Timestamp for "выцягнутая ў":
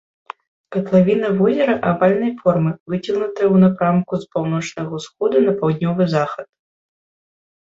2.93-3.57